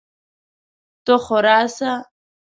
ته 1.05 1.13
خو 1.23 1.37
راسه! 1.45 1.91